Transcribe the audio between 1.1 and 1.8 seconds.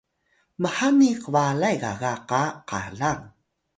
kbalay